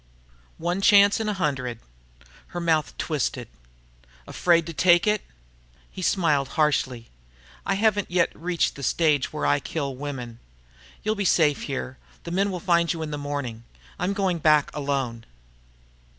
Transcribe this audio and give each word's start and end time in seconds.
"One 0.57 0.81
chance 0.81 1.19
in 1.19 1.29
a 1.29 1.35
hundred." 1.35 1.79
Her 2.47 2.59
mouth 2.59 2.97
twisted. 2.97 3.47
"Afraid 4.25 4.65
to 4.65 4.73
take 4.73 5.05
it?" 5.05 5.21
He 5.91 6.01
smiled 6.01 6.47
harshly. 6.57 7.11
"I 7.67 7.75
haven't 7.75 8.09
yet 8.09 8.35
reached 8.35 8.73
the 8.73 8.81
stage 8.81 9.31
where 9.31 9.45
I 9.45 9.59
kill 9.59 9.95
women. 9.95 10.39
You'll 11.03 11.13
be 11.13 11.23
safe 11.23 11.65
here 11.65 11.99
the 12.23 12.31
men 12.31 12.49
will 12.49 12.59
find 12.59 12.91
you 12.91 13.03
in 13.03 13.11
the 13.11 13.19
morning. 13.19 13.63
I'm 13.99 14.13
going 14.13 14.39
back, 14.39 14.71
alone." 14.75 15.23